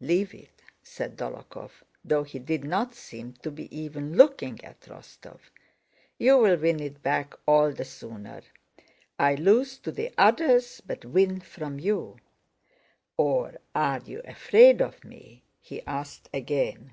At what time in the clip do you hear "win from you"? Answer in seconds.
11.04-12.16